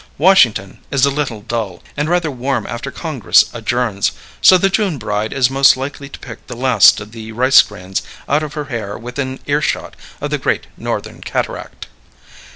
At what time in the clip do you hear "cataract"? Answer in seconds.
11.21-11.85